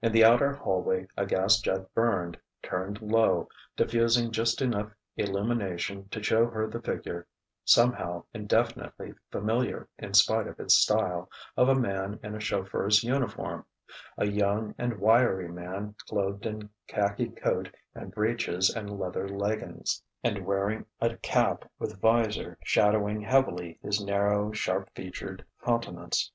[0.00, 6.20] In the outer hallway a gas jet burned, turned low, diffusing just enough illumination to
[6.20, 7.28] show her the figure,
[7.64, 13.64] somehow indefinitely familiar in spite of its style, of a man in a chauffeur's uniform:
[14.18, 20.44] a young and wiry man clothed in khaki coat and breeches and leather leggins, and
[20.44, 26.32] wearing a cap with visor shadowing heavily his narrow, sharp featured countenance.